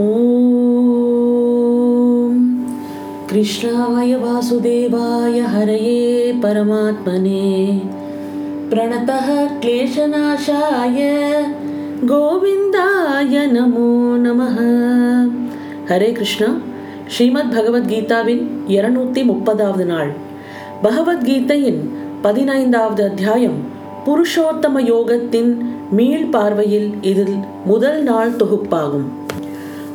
[0.00, 0.12] ॐ
[3.30, 7.48] कृष्णाय वासुदेवाय हरये परमात्मने
[8.70, 9.28] प्रणतः
[9.60, 11.00] क्लेशनाशाय
[12.06, 13.88] கோவிந்தாய நமோ
[14.22, 14.56] நமः
[15.88, 16.48] ஹரே கிருஷ்ணா
[17.06, 18.42] ஸ்ரீமத் பகவத்கீதாவின்
[18.74, 20.10] இருநூத்தி முப்பதாவது நாள்
[20.82, 21.80] பகவத்கீதையின்
[22.22, 23.58] பதினைந்தாவது அத்தியாயம்
[24.04, 25.50] புருஷோத்தம யோகத்தின்
[25.90, 29.08] மீள் பார்வையில் இதில் முதல் நாள் தொகுப்பாகும்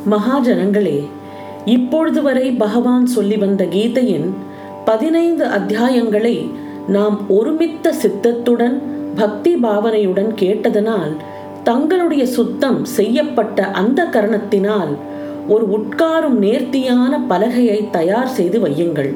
[0.09, 1.07] மகாஜனங்களே
[1.65, 4.29] இப்பொழுது வரை பகவான் சொல்லி வந்த கீதையின்
[4.85, 6.49] பதினைந்து அத்தியாயங்களை
[6.87, 8.81] நாம் ஒருமித்த சித்தத்துடன்
[9.15, 11.15] பக்தி பாவனையுடன் கேட்டதனால்
[11.63, 14.97] தங்களுடைய சுத்தம் செய்யப்பட்ட அந்த கரணத்தினால்
[15.47, 19.15] ஒரு உட்காரும் நேர்த்தியான பலகையை தயார் செய்து வையுங்கள்.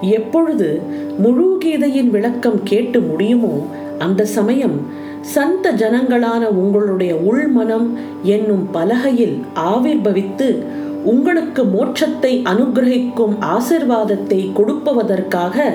[0.00, 0.80] எப்பொழுது
[1.18, 3.66] முழு கீதையின் விளக்கம் கேட்டு முடியுமோ
[3.98, 10.62] அந்த சமயம் சந்த ஜனங்களான உங்களுடைய உள்மனம் என்னும் பலகையில் ஆவிர்பவித்து
[11.04, 15.72] உங்களுக்கு மோட்சத்தை அனுகிரகிக்கும் ஆசிர்வாதத்தை கொடுப்பதற்காக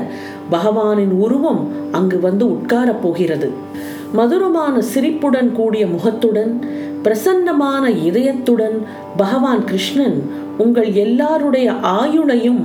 [0.51, 3.51] பகவானின் உருவம் அங்கு வந்து உட்காரப் போகிறது.
[4.13, 6.63] மதுரமான சிரிப்புடன் கூடிய முகத்துடன்
[7.03, 8.77] பிரசன்னமான இதயத்துடன்
[9.17, 12.61] பகவான் கிருஷ்ணன் உங்கள் எல்லாருடைய ஆயுளையும்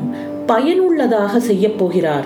[0.47, 2.25] பயனுள்ளதாக செய்யப் போகிறார்.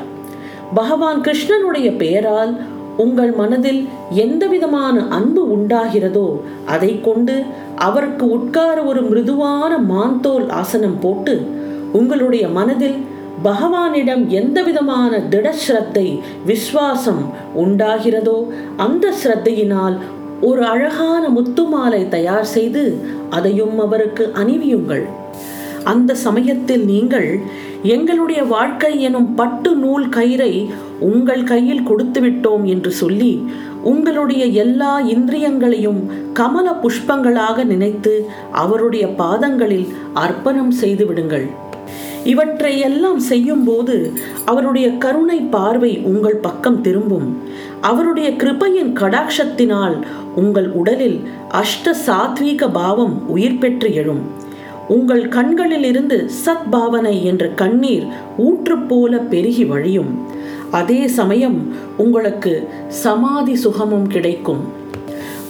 [0.74, 2.60] பகவான் கிருஷ்ணனுடைய பெயரால்
[2.96, 7.42] உங்கள் மனதில் எந்த விதமான அன்பு உண்டாகிறதோ அதை கொண்டு
[7.76, 11.46] அவருக்கு உட்கார ஒரு மிருதுவான மாந்தோல் ஆசனம் போட்டு
[11.92, 12.96] உங்களுடைய மனதில்
[13.44, 17.22] பகவானிடம் எந்த விதமான திடஸ்ரத்தை விஸ்வாசம்
[17.58, 19.98] உண்டாகிறதோ அந்த ஸ்ரத்தையினால்
[20.40, 22.96] ஒரு அழகான முத்துமாலை தயார் செய்து
[23.30, 25.02] அதையும் அவருக்கு அணிவியுங்கள்.
[25.84, 27.40] அந்த சமயத்தில் நீங்கள்
[27.82, 30.68] எங்களுடைய வாழ்க்கை எனும் பட்டு நூல் கயிறை
[31.00, 33.46] உங்கள் கையில் கொடுத்து விட்டோம் என்று சொல்லி
[33.82, 41.46] உங்களுடைய எல்லா இந்திரியங்களையும் கமல புஷ்பங்களாக நினைத்து அவருடைய பாதங்களில் அர்ப்பணம் செய்து விடுங்கள்.
[42.24, 44.12] இவற்றை எல்லாம் செய்யும் போது
[44.44, 47.36] அவருடைய கருணை பார்வை உங்கள் பக்கம் திரும்பும்.
[47.80, 50.02] அவருடைய கிருபையின் கடாட்சத்தினால்
[50.34, 51.20] உங்கள் உடலில்
[51.50, 54.50] அஷ்ட சாத்வீக பாவம் உயிர் பெற்று எழும்.
[54.88, 58.06] உங்கள் கண்களிலிருந்து சத்பாவனை சத் பாவனை என்ற கண்ணீர்
[58.36, 60.26] ஊற்று போல பெருகி வழியும்.
[60.70, 64.80] அதே சமயம் உங்களுக்கு சமாதி சுகமும் கிடைக்கும்.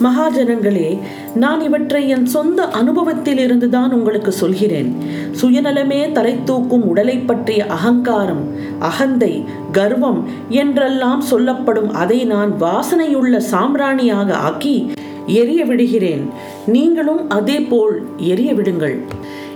[0.03, 0.99] மகாஜனங்களே
[1.35, 4.95] நான் இவற்றை என் சொந்த அனுபவத்திலிருந்து தான் உங்களுக்கு சொல்கிறேன்.
[5.41, 8.47] சுயநலமே தலை தூக்கும் உடலை பற்றிய அகங்காரம்
[8.79, 14.91] அகந்தை கர்வம் என்றெல்லாம் சொல்லப்படும் அதை நான் வாசனையுள்ள சாம்ராணியாக ஆக்கி
[15.27, 16.23] எரிய விடுகிறேன்
[16.65, 18.97] நீங்களும் அதே போல் எரிய விடுங்கள்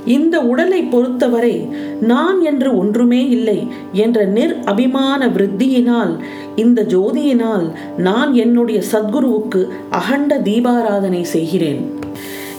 [0.06, 1.56] இந்த உடலை பொறுத்தவரை
[2.00, 6.14] நான் என்று ஒன்றுமே இல்லை என்ற நிர் அபிமான விருத்தியினால்
[6.56, 7.66] இந்த ஜோதியினால்
[7.98, 11.82] நான் என்னுடைய சத்குருவுக்கு அகண்ட தீபாராதனை செய்கிறேன்.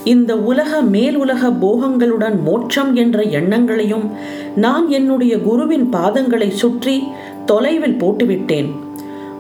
[0.05, 4.07] இந்த உலக மேல் உலக போகங்களுடன் மோட்சம் என்ற எண்ணங்களையும்
[4.55, 7.03] நான் என்னுடைய குருவின் பாதங்களை சுற்றி
[7.45, 8.69] தொலைவில் போட்டுவிட்டேன்.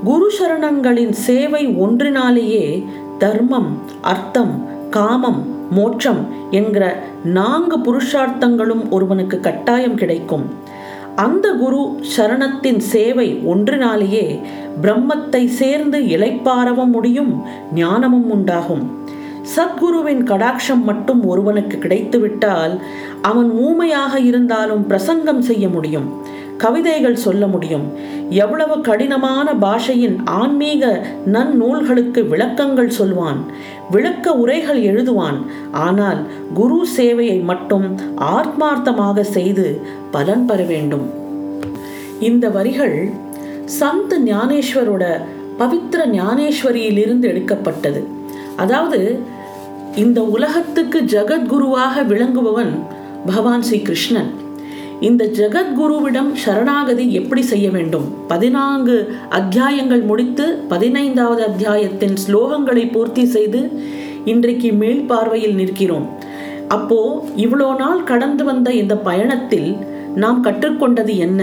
[0.04, 2.84] குரு சரணங்களின் சேவை ஒன்றினாலேயே
[3.18, 3.70] தர்மம்
[4.00, 4.54] அர்த்தம்
[4.90, 5.40] காமம்
[5.70, 6.20] மோட்சம்
[6.50, 6.84] என்கிற
[7.24, 10.46] நான்கு புருஷார்த்தங்களும் ஒருவனுக்கு கட்டாயம் கிடைக்கும்.
[11.16, 11.82] அந்த குரு
[12.16, 14.40] சரணத்தின் சேவை ஒன்றினாலேயே
[14.82, 17.32] பிரம்மத்தை சேர்ந்து இலைப்பாரவும் முடியும்
[17.74, 18.84] ஞானமும் உண்டாகும்.
[19.56, 22.74] சத்குருவின் கடாட்சம் மட்டும் ஒருவனுக்கு கிடைத்துவிட்டால்
[23.22, 26.08] அவன் ஊமையாக இருந்தாலும் பிரசங்கம் செய்ய முடியும்.
[26.58, 27.84] கவிதைகள் சொல்ல முடியும்.
[28.30, 33.40] எவ்வளவு கடினமான பாஷையின் ஆன்மீக நன்னூல்களுக்கு விளக்கங்கள் சொல்வான்.
[33.90, 35.38] விளக்க உரைகள் எழுதுவான்.
[35.70, 36.20] ஆனால்
[36.54, 37.86] குரு சேவையை மட்டும்
[38.20, 39.80] ஆத்மார்த்தமாக செய்து
[40.10, 41.06] பலன் பெற வேண்டும்.
[42.20, 43.10] இந்த வரிகள்
[43.80, 45.04] சந்த் ஞானேஸ்வரோட
[45.58, 48.02] பவித்திர ஞானேஸ்வரியிலிருந்து எடுக்கப்பட்டது.
[48.56, 49.20] அதாவது
[49.94, 52.72] இந்த உலகத்துக்கு ஜெகத்குருவாக விளங்குபவன்
[53.26, 54.46] பகவான் ஸ்ரீ கிருஷ்ணன்.
[55.00, 58.06] இந்த ஜெகத்குருவிடம் சரணாகதி எப்படி செய்ய வேண்டும்?
[58.28, 63.60] பதினான்கு அத்தியாயங்கள் முடித்து பதினைந்தாவது அத்தியாயத்தின் ஸ்லோகங்களை பூர்த்தி செய்து
[64.24, 66.06] இன்றைக்கு மேல் பார்வையில் நிற்கிறோம்.
[66.68, 69.76] அப்போ இவ்வளோ நாள் கடந்து வந்த இந்த பயணத்தில்
[70.14, 71.42] நாம் கற்றுக்கொண்டது என்ன?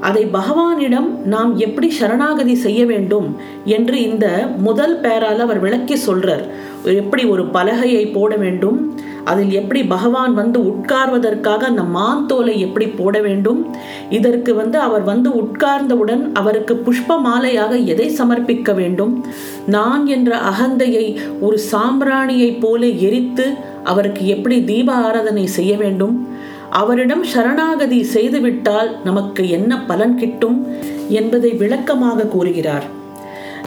[0.00, 4.26] அதை பகவானிடம் நாம் எப்படி சரணாகதி செய்ய வேண்டும் என்று இந்த
[4.58, 6.44] முதல் பேரால் அவர் விளக்கி சொல்றார்.
[6.84, 8.78] எப்படி ஒரு பலகையை போட வேண்டும்?
[9.24, 13.74] அதில் எப்படி பகவான் வந்து உட்கார்வதற்காக அந்த மாந்தோலை எப்படி போட வேண்டும்?
[14.10, 19.24] இதற்கு வந்து அவர் வந்து உட்கார்ந்தவுடன் அவருக்கு புஷ்ப மாலையாக எதை சமர்ப்பிக்க வேண்டும்?
[19.66, 26.28] நான் என்ற அகந்தையை ஒரு சாம்பிராணியைப் போல எரித்து அவருக்கு எப்படி தீப ஆராதனை செய்ய வேண்டும்?
[26.70, 30.66] அவரிடம் சரணாகதி செய்துவிட்டால் நமக்கு என்ன பலன் கிட்டும்?
[31.08, 32.84] என்பதை விளக்கமாக கூறுகிறார்.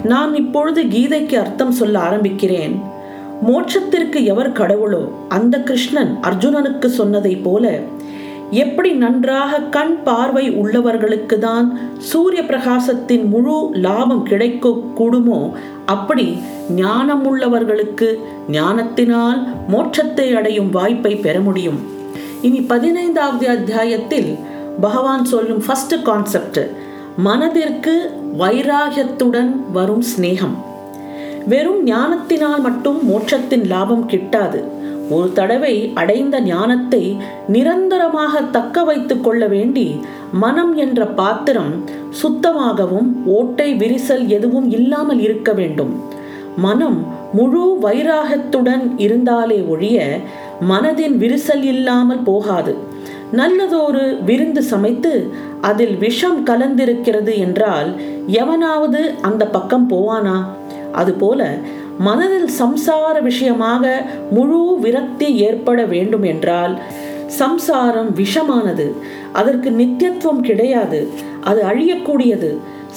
[0.02, 2.92] நான் இப்பொழுது கீதைக்கு அர்த்தம் சொல்ல ஆரம்பிக்கிறேன்.
[3.42, 5.08] மோட்சத்திற்கு எவர் கடவுளோ?
[5.28, 7.80] அந்த கிருஷ்ணன் அர்ஜுனனுக்கு சொன்னதை போல
[8.50, 15.52] எப்படி நன்றாக கண் பார்வை உள்ளவர்களுக்கு தான் சூரிய பிரகாசத்தின் முழு லாபம் கிடைக்க கூடுமோ
[15.86, 16.38] அப்படி
[16.76, 21.80] ஞானம் உள்ளவர்களுக்கு ஞானத்தினால் மோட்சத்தை அடையும் வாய்ப்பை பெற முடியும்.
[22.42, 24.38] இனி பதினைந்தாவது அத்தியாயத்தில்
[24.80, 26.70] பகவான் சொல்லும் ஃபர்ஸ்ட் கான்செப்ட்
[27.16, 30.56] மனதிற்கு வைராகியத்துடன் வரும் சிநேகம்.
[31.52, 34.60] வெறும் ஞானத்தினால் மட்டும் மோட்சத்தின் லாபம் கிட்டாது.
[35.10, 37.02] ஒரு தடவை அடைந்த ஞானத்தை
[37.54, 39.86] நிரந்தரமாக தக்க வைத்து கொள்ள வேண்டி
[40.44, 41.72] மனம் என்ற பாத்திரம்
[42.20, 45.92] சுத்தமாகவும் ஓட்டை விரிசல் எதுவும் இல்லாமல் இருக்க வேண்டும்.
[46.56, 46.98] மனம்
[47.32, 50.00] முழு வைராகத்துடன் இருந்தாலே ஒழிய
[50.70, 52.74] மனதின் விரிசல் இல்லாமல் போகாது.
[53.32, 55.12] நல்லதொரு விருந்து சமைத்து
[55.60, 57.90] அதில் விஷம் கலந்திருக்கிறது என்றால்
[58.42, 60.36] எவனாவது அந்த பக்கம் போவானா?
[60.94, 61.40] அதுபோல
[61.98, 63.84] மனதில் சம்சார விஷயமாக
[64.30, 66.76] முழு விரக்தி ஏற்பட வேண்டும் என்றால்
[67.40, 68.86] சம்சாரம் விஷமானது
[69.32, 70.98] அதற்கு நித்தியத்துவம் கிடையாது
[71.42, 72.50] அது அழியக்கூடியது.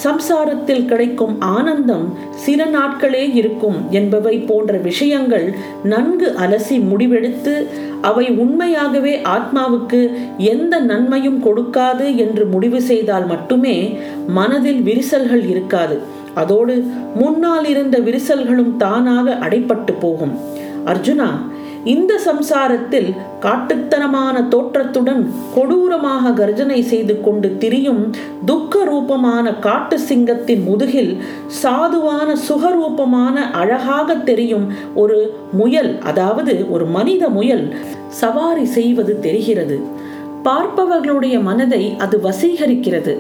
[0.03, 2.03] சம்சாரத்தில் கிடைக்கும் ஆனந்தம்
[2.43, 5.47] சில நாட்களே இருக்கும் என்பவை போன்ற விஷயங்கள்
[5.83, 7.53] நன்கு அலசி முடிவெடுத்து
[8.01, 10.01] அவை உண்மையாகவே ஆத்மாவுக்கு
[10.51, 13.77] எந்த நன்மையும் கொடுக்காது என்று முடிவு செய்தால் மட்டுமே
[14.27, 15.97] மனதில் விரிசல்கள் இருக்காது.
[16.43, 16.75] அதோடு
[17.21, 20.33] முன்னால் இருந்த விரிசல்களும் தானாக அடைப்பட்டு போகும்.
[20.91, 21.29] அர்ஜுனா
[21.93, 23.07] இந்த சம்சாரத்தில்
[23.43, 25.21] காட்டுத்தனமான தோற்றத்துடன்
[25.55, 28.01] கொடூரமாக கர்ஜனை செய்து கொண்டு திரியும்
[28.49, 31.13] துக்க ரூபமான காட்டு சிங்கத்தின் முதுகில்
[31.61, 34.67] சாதுவான சுகரூபமான அழகாக தெரியும்
[35.03, 35.19] ஒரு
[35.59, 37.65] முயல் அதாவது ஒரு மனித முயல்
[38.21, 39.79] சவாரி செய்வது தெரிகிறது.
[40.47, 43.13] பார்ப்பவர்களுடைய மனதை அது வசீகரிக்கிறது.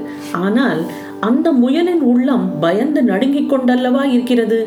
[0.45, 0.81] ஆனால்
[1.19, 4.59] அந்த முயலின் உள்ளம் பயந்து நடுங்கிக் கொண்டல்லவா இருக்கிறது?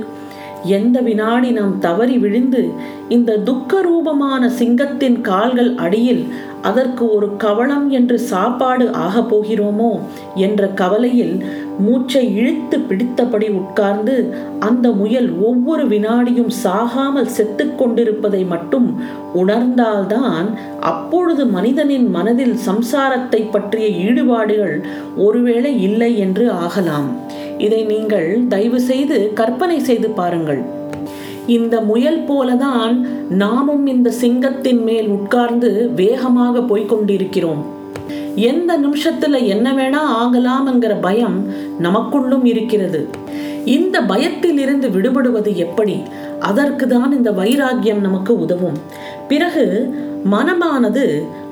[0.65, 2.63] எந்த வினாடி நாம் தவறி விழுந்து
[3.09, 6.25] இந்த துக்க ரூபமான சிங்கத்தின் கால்கள் அடியில்
[6.63, 9.93] அதற்கு ஒரு கவளம் என்று சாப்பாடு ஆகப் போகிறோமோ
[10.35, 11.35] என்ற கவலையில்
[11.85, 14.15] மூச்சை இழுத்து பிடித்தபடி உட்கார்ந்து
[14.59, 18.89] அந்த முயல் ஒவ்வொரு வினாடியும் சாகாமல் செத்து கொண்டிருப்பதை மட்டும்
[19.35, 20.49] உணர்ந்தால்தான்
[20.91, 24.77] அப்பொழுது மனிதனின் மனதில் சம்சாரத்தை பற்றிய ஈடுபாடுகள்
[25.17, 27.09] ஒருவேளை இல்லை என்று ஆகலாம்.
[27.59, 30.63] இதை நீங்கள் தயவு செய்து கற்பனை செய்து பாருங்கள்.
[31.57, 32.95] இந்த முயல் போலதான்
[33.43, 37.63] நாமும் இந்த சிங்கத்தின் மேல் உட்கார்ந்து வேகமாக போய்கொண்டிருக்கிறோம்
[38.41, 41.39] எந்த நிமிஷத்துல என்ன வேணா ஆகலாம்ங்கிற பயம்
[41.83, 43.01] நமக்குள்ளும் இருக்கிறது.
[43.77, 45.97] இந்த பயத்தில் இருந்து விடுபடுவது எப்படி?
[46.41, 48.79] அதற்கு தான் இந்த வைராகியம் நமக்கு உதவும்.
[49.29, 49.65] பிறகு
[50.25, 51.05] மனமானது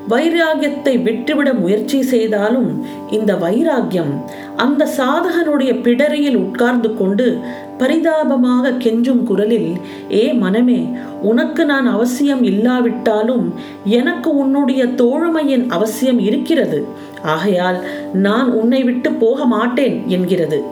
[0.07, 4.13] வைராகியத்தை விட்டுவிட முயற்சி செய்தாலும் இந்த வைராகியம்
[4.55, 7.39] அந்த சாதகனுடைய பிடரியில் உட்கார்ந்து கொண்டு
[7.77, 9.77] பரிதாபமாக கெஞ்சும் குரலில்
[10.11, 10.89] ஏ மனமே
[11.21, 13.53] உனக்கு நான் அவசியம் இல்லாவிட்டாலும்
[13.83, 16.85] எனக்கு உன்னுடைய தோழமையின் அவசியம் இருக்கிறது.
[17.21, 17.79] ஆகையால்
[18.13, 20.63] நான் உன்னை விட்டு போக மாட்டேன் என்கிறது.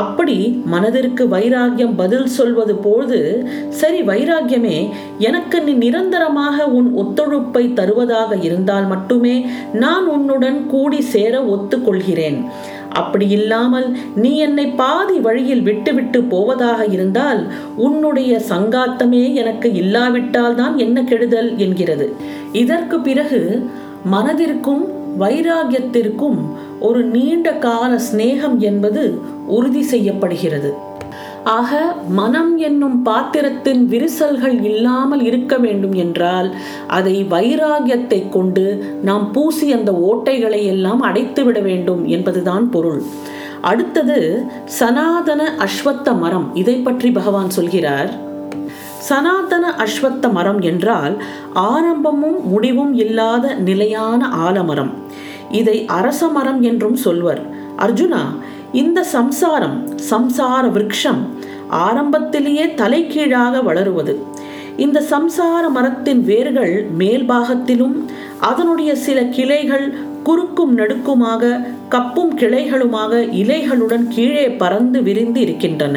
[0.00, 0.36] அப்படி
[0.72, 3.18] மனதிற்கு வைராகியம் பதில் சொல்வது போது
[3.80, 4.78] சரி வைராகியமே
[5.28, 9.36] எனக்கு நீ நிரந்தரமாக உன் ஒத்துழைப்பை தருவதாக இருந்தால் மட்டுமே
[9.84, 12.38] நான் உன்னுடன் கூடி சேர ஒத்துக்கொள்கிறேன்.
[13.00, 13.88] அப்படி இல்லாமல்
[14.22, 17.40] நீ என்னை பாதி வழியில் விட்டுவிட்டு போவதாக இருந்தால்
[17.86, 22.08] உன்னுடைய சங்காத்தமே எனக்கு இல்லாவிட்டால் தான் என்ன கெடுதல் என்கிறது.
[22.62, 23.42] இதற்கு பிறகு
[24.14, 24.84] மனதிற்கும்
[25.18, 26.40] வைராகியத்திற்கும்
[26.80, 30.72] ஒரு நீண்ட கால சிநேகம் என்பது உறுதி செய்யப்படுகிறது.
[31.44, 36.48] ஆக மனம் என்னும் பாத்திரத்தின் விரிசல்கள் இல்லாமல் இருக்க வேண்டும் என்றால்
[36.86, 38.64] அதை வைராகியத்தை கொண்டு
[39.02, 43.02] நாம் பூசி அந்த ஓட்டைகளை எல்லாம் அடைத்து விட வேண்டும் என்பதுதான் பொருள்.
[43.60, 44.18] அடுத்தது
[44.64, 48.10] சனாதன அஸ்வத்த மரம் இதை பற்றி பகவான் சொல்கிறார்.
[49.08, 51.14] சனாதன அஸ்வத்த மரம் என்றால்
[51.72, 54.92] ஆரம்பமும் முடிவும் இல்லாத நிலையான ஆலமரம்.
[55.60, 57.42] இதை அரச மரம் என்றும் சொல்வர்.
[57.84, 58.22] அர்ஜுனா
[58.82, 59.76] இந்த சம்சாரம்
[60.10, 61.20] சம்சார விருட்சம்
[61.86, 64.14] ஆரம்பத்திலேயே தலைகீழாக வளருவது.
[64.84, 67.96] இந்த சம்சார மரத்தின் வேர்கள் மேல்பாகத்திலும்
[68.48, 69.86] அதனுடைய சில கிளைகள்
[70.28, 71.42] குறுக்கும் நடுக்குமாக
[71.94, 75.96] கப்பும் கிளைகளுமாக இலைகளுடன் கீழே பறந்து விரிந்து இருக்கின்றன.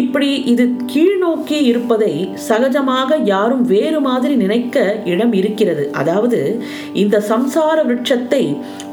[0.00, 2.12] இப்படி இது கீழ்நோக்கி இருப்பதை
[2.48, 4.76] சகஜமாக யாரும் வேறு மாதிரி நினைக்க
[5.12, 5.84] இடம் இருக்கிறது.
[5.92, 6.40] அதாவது
[7.02, 8.42] இந்த சம்சார விருட்சத்தை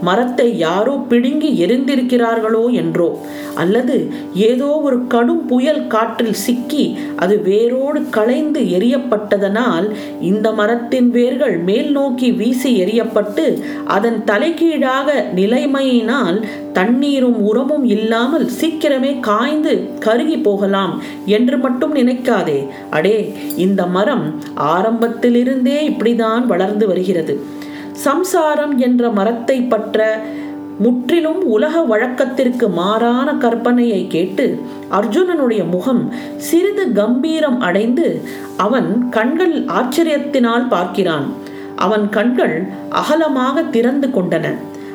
[0.02, 3.10] மரத்தை யாரோ பிடுங்கி எரிந்திருக்கிறார்களோ என்றோ
[3.56, 3.96] அல்லது
[4.50, 9.88] ஏதோ ஒரு கடும் புயல் காற்றில் சிக்கி அது வேரோடு களைந்து எரியப்பட்டதனால்
[10.30, 13.46] இந்த மரத்தின் வேர்கள் மேல் நோக்கி வீசி எரியப்பட்டு
[13.96, 16.40] அதன் தலைகீழாக நிலைமையினால்
[16.74, 20.89] தண்ணீரும் உரமும் இல்லாமல் சீக்கிரமே காய்ந்து கருகி போகலாம்.
[20.90, 22.68] விடலாம் என்று மட்டும் நினைக்காதே.
[22.90, 27.44] அடே இந்த மரம் ஆரம்பத்திலிருந்தே இப்படிதான் வளர்ந்து வருகிறது.
[27.92, 30.22] சம்சாரம் என்ற மரத்தை பற்ற
[30.80, 34.46] முற்றிலும் உலக வழக்கத்திற்கு மாறான கற்பனையை கேட்டு
[34.92, 38.22] அர்ஜுனனுடைய முகம் சிறிது கம்பீரம் அடைந்து
[38.58, 41.34] அவன் கண்கள் ஆச்சரியத்தினால் பார்க்கிறான்.
[41.76, 44.48] அவன் கண்கள் அகலமாக திறந்து கொண்டன.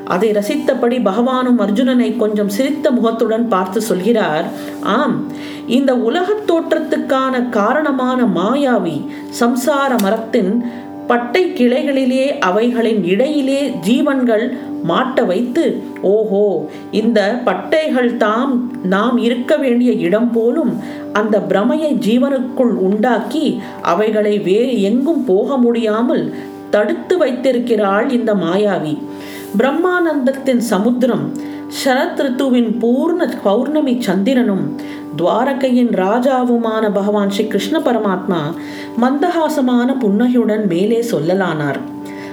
[0.04, 4.44] அதை ரசித்தபடி பகவானும் அர்ஜுனனை கொஞ்சம் சிரித்த முகத்துடன் பார்த்து சொல்கிறார்
[4.82, 5.26] ஆம்
[5.66, 8.96] இந்த உலகத் தோற்றத்துக்கான காரணமான மாயாவி
[9.40, 10.64] சம்சார மரத்தின்
[11.06, 14.56] பட்டை கிளைகளிலே அவைகளின் இடையிலே ஜீவன்கள்
[14.88, 20.72] மாட்ட வைத்து ஓஹோ இந்த பட்டைகள் தாம் நாம் இருக்க வேண்டிய இடம் போலும்
[21.12, 26.34] அந்த பிரமையை ஜீவனுக்குள் உண்டாக்கி அவைகளை வேறு எங்கும் போக முடியாமல்
[26.70, 28.98] தடுத்து வைத்திருக்கிறாள் இந்த மாயாவி.
[29.58, 31.32] பிரம்மானந்தத்தின் சமுத்திரம்
[31.84, 34.76] சரத் ரித்துவின் பூர்ண பௌர்ணமி சந்திரனும்
[35.16, 38.40] துவாரகையின் ராஜாவுமான பகவான் ஸ்ரீ கிருஷ்ண பரமாத்மா
[39.00, 41.80] மந்தகாசமான புன்னகையுடன் மேலே சொல்லலானார்.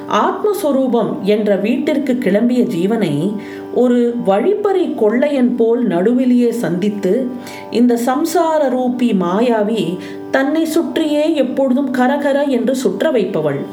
[0.09, 3.35] ஆத்மஸ்வரூபம் என்ற வீட்டிற்கு கிளம்பிய ஜீவனை
[3.73, 7.27] ஒரு வழிப்பறை கொள்ளையன் போல் நடுவிலேயே சந்தித்து
[7.71, 9.97] இந்த சம்சார ரூபி மாயாவி
[10.31, 13.65] தன்னை சுற்றியே எப்பொழுதும் கரகர என்று சுற்ற வைப்பவள்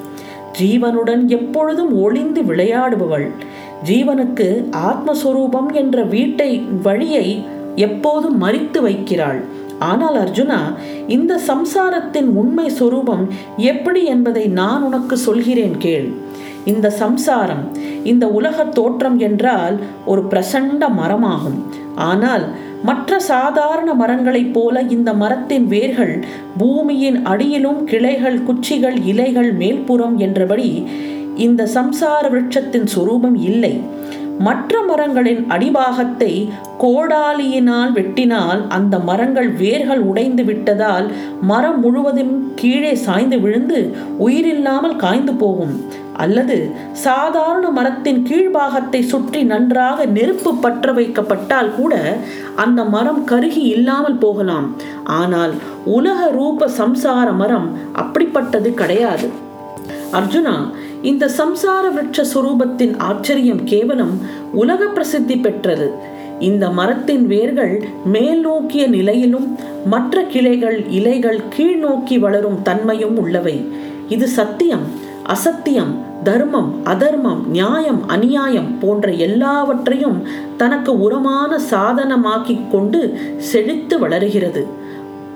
[0.61, 3.27] ஜீவனுடன் எப்பொழுதும் ஒளிந்து விளையாடுபவள்.
[3.88, 4.49] ஜீவனுக்கு
[4.91, 6.50] ஆத்மஸ்வரூபம் என்ற வீட்டை
[6.87, 7.27] வழியை
[7.87, 9.41] எப்போதும் மறித்து வைக்கிறாள்.
[9.88, 10.61] ஆனால் அர்ஜுனா
[11.17, 13.25] இந்த சம்சாரத்தின் உண்மை சொரூபம்
[13.73, 16.09] எப்படி என்பதை நான் உனக்கு சொல்கிறேன் கேள்.
[16.65, 17.62] இந்த சம்சாரம்
[18.11, 21.61] இந்த உலக தோற்றம் என்றால் ஒரு பிரசண்ட மரமாகும்.
[22.09, 22.45] ஆனால்
[22.85, 26.25] மற்ற சாதாரண மரங்களைப் போல இந்த மரத்தின் வேர்கள்
[26.58, 30.87] பூமியின் அடியிலும் கிளைகள் குச்சிகள் இலைகள் மேல்புறம் என்றபடி
[31.37, 33.80] இந்த சம்சார விருட்சத்தின் சுரூபம் இல்லை.
[34.38, 43.94] மற்ற மரங்களின் அடிபாகத்தை கோடாலியினால் வெட்டினால் அந்த மரங்கள் வேர்கள் உடைந்து விட்டதால் மரம் முழுவதும் கீழே சாய்ந்து விழுந்து
[44.18, 45.85] உயிரில்லாமல் காய்ந்து போகும்.
[46.22, 46.56] அல்லது
[46.92, 51.94] சாதாரண மரத்தின் கீழ்பாகத்தை சுற்றி நன்றாக நெருப்பு பற்ற வைக்கப்பட்டால் கூட
[52.64, 54.66] அந்த மரம் கருகி இல்லாமல் போகலாம்.
[55.18, 55.54] ஆனால்
[55.96, 57.68] உலக ரூப சம்சார மரம்
[58.02, 59.28] அப்படிப்பட்டது கிடையாது.
[60.18, 60.56] அர்ஜுனா
[61.02, 64.14] இந்த சம்சார விருட்ச சுரூபத்தின் ஆச்சரியம் கேவலம்
[64.52, 65.88] உலக பிரசித்தி பெற்றது.
[66.48, 67.75] இந்த மரத்தின் வேர்கள்
[68.14, 69.46] மேல் நோக்கிய நிலையிலும்
[69.87, 73.56] மற்ற கிளைகள் இலைகள் கீழ் நோக்கி வளரும் தன்மையும் உள்ளவை.
[74.08, 74.84] இது சத்தியம்.
[75.28, 75.94] அசத்தியம்
[76.25, 80.23] தர்மம் அதர்மம் நியாயம் அநியாயம் போன்ற எல்லாவற்றையும்
[80.56, 84.66] தனக்கு உரமான சாதனமாக்கிக் கொண்டு செழித்து வளருகிறது.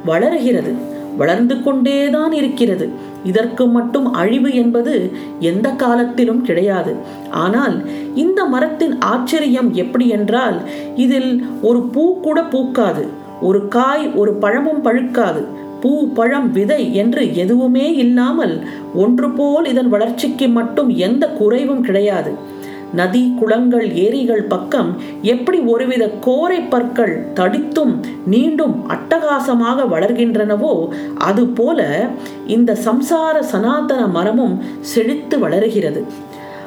[0.04, 0.74] வளருகிறது.
[1.16, 2.88] வளர்ந்து கொண்டேதான் இருக்கிறது.
[3.24, 6.96] இதற்கு மட்டும் அழிவு என்பது எந்த காலத்திலும் கிடையாது.
[7.30, 7.82] ஆனால்
[8.14, 10.60] இந்த மரத்தின் ஆச்சரியம் எப்படி என்றால்
[10.96, 13.06] இதில் ஒரு பூ கூட பூக்காது.
[13.40, 15.46] ஒரு காய் ஒரு பழமும் பழுக்காது.
[15.82, 18.56] பூ பழம் விதை என்று எதுவுமே இல்லாமல்
[19.04, 22.32] ஒன்று போல் இதன் வளர்ச்சிக்கு மட்டும் எந்த குறைவும் கிடையாது.
[22.98, 24.88] நதி குளங்கள் ஏரிகள் பக்கம்
[25.32, 27.94] எப்படி ஒருவித கோரை பற்கள் தடித்தும்
[28.32, 30.74] நீண்டும் அட்டகாசமாக வளர்கின்றனவோ
[31.28, 31.86] அதுபோல
[32.56, 34.54] இந்த சம்சார சனாதன மரமும்
[34.92, 36.02] செழித்து வளருகிறது.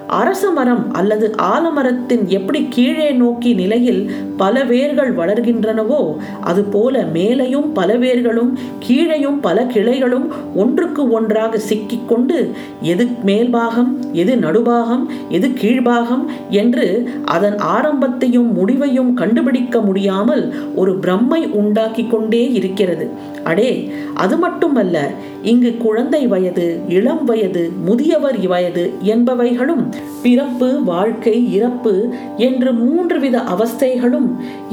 [0.08, 8.52] அரச மரம் அல்லது ஆலமரத்தின் எப்படி கீழே நோக்கி நிலையில் பல வேர்கள் வளர்கின்றனவோ அதுபோல மேலையும் பல வேர்களும்
[8.88, 18.52] கீழையும் பல கிளைகளும் ஒன்றுக்கு ஒன்றாக சிக்கிக்கொண்டு எது மேல்பாகம் எது நடுபாகம் எது கீழ்பாகம் என்று அதன் ஆரம்பத்தையும்
[18.52, 23.10] முடிவையும் கண்டுபிடிக்க முடியாமல் ஒரு பிரம்மை உண்டாக்கி கொண்டே இருக்கிறது.
[23.48, 23.72] அடே
[24.14, 24.98] அது மட்டுமல்ல
[25.44, 29.84] இங்கு குழந்தை வயது இளம் வயது முதியவர் வயது என்பவைகளும்
[30.24, 31.94] பிறப்பு வாழ்க்கை இறப்பு
[32.38, 34.30] என்று மூன்று வித அவஸ்தைகளும்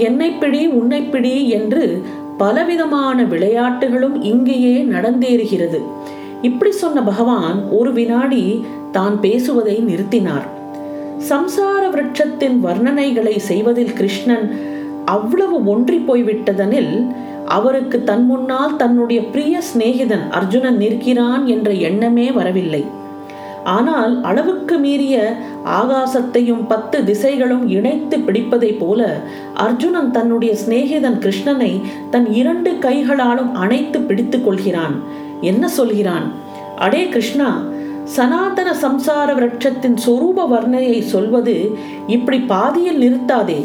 [0.09, 1.85] என்னை பிடி உன்னை பிடி என்று
[2.38, 5.81] பலவிதமான விளையாட்டுகளும் இங்கேயே நடந்தேறுகிறது.
[6.43, 8.45] இப்படி சொன்ன பகவான் ஒரு வினாடி
[8.93, 10.47] தான் பேசுவதை நிறுத்தினார்.
[11.31, 14.47] சம்சார விரட்சத்தின் வர்ணனைகளை செய்வதில் கிருஷ்ணன்
[15.05, 16.93] அவ்வளவு ஒன்றி போய்விட்டதனில்
[17.56, 22.82] அவருக்கு தன் முன்னால் தன்னுடைய பிரிய சிநேகிதன் அர்ஜுனன் நிற்கிறான் என்ற எண்ணமே வரவில்லை.
[23.76, 25.16] ஆனால் அளவுக்கு மீறிய
[25.80, 29.00] ஆகாசத்தையும் பத்து திசைகளும் இணைத்து பிடிப்பதைப் போல
[29.64, 31.73] அர்ஜுனன் தன்னுடைய சிநேகிதன் கிருஷ்ணனை
[32.14, 34.97] தன் இரண்டு கைகளாலும் அணைத்து பிடித்து கொள்கிறான்.
[35.50, 36.26] என்ன சொல்கிறான்?
[36.76, 37.50] அடே கிருஷ்ணா
[38.16, 41.56] சனாதன சம்சார விரட்சத்தின் சொரூப வர்ணையை சொல்வது
[42.06, 43.61] இப்படி பாதியில் நிறுத்தாதே.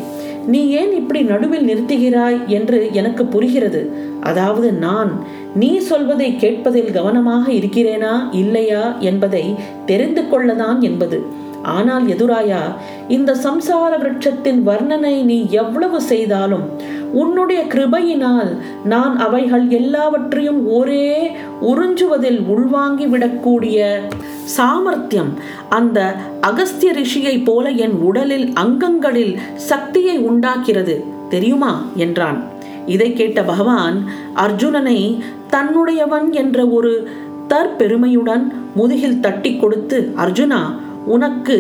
[0.48, 3.82] நீ ஏன் இப்படி நடுவில் நிறுத்துகிறாய் என்று எனக்கு புரிகிறது.
[4.22, 5.12] அதாவது நான்
[5.56, 9.46] நீ சொல்வதை கேட்பதில் கவனமாக இருக்கிறேனா இல்லையா என்பதை
[9.86, 11.20] தெரிந்து கொள்ளதான் என்பது.
[11.64, 12.60] ஆனால் எதுராயா
[13.08, 16.70] இந்த சம்சார விருட்சத்தின் வர்ணனை நீ எவ்வளவு செய்தாலும்
[17.12, 24.00] உன்னுடைய கிருபையினால் நான் அவைகள் எல்லாவற்றையும் ஒரே உறிஞ்சுவதில் உள்வாங்கி விடக்கூடிய
[24.44, 25.34] சாமர்த்தியம்
[25.70, 31.86] அந்த அகஸ்திய ரிஷியைப் போல என் உடலில் அங்கங்களில் சக்தியை உண்டாக்கிறது தெரியுமா?
[31.96, 32.44] என்றான்.
[32.86, 34.04] இதை கேட்ட பகவான்
[34.36, 35.20] அர்ஜுனனை
[35.52, 37.10] தன்னுடையவன் என்ற ஒரு
[37.50, 40.74] தற்பெருமையுடன் முதுகில் தட்டி கொடுத்து அர்ஜுனா
[41.16, 41.58] உனக்கு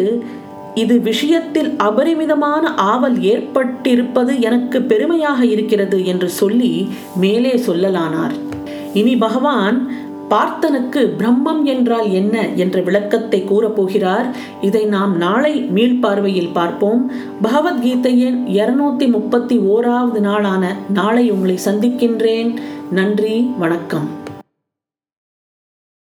[0.82, 6.74] இது விஷயத்தில் அபரிமிதமான ஆவல் ஏற்பட்டிருப்பது எனக்கு பெருமையாக இருக்கிறது என்று சொல்லி
[7.16, 8.36] மேலே சொல்லலானார்.
[8.94, 9.77] இனி பகவான்
[10.34, 14.27] பார்த்தனுக்கு பிரம்மம் என்றால் என்ன என்ற விளக்கத்தை கூறப்போகிறார்.
[14.62, 17.01] இதை நாம் நாளை மீள்பார்வையில் பார்ப்போம்.
[17.42, 22.51] பகவத்கீதையின் இருநூத்தி முப்பத்தி ஓராவது நாளான நாளை உங்களை சந்திக்கின்றேன்.
[22.92, 24.10] நன்றி வணக்கம்.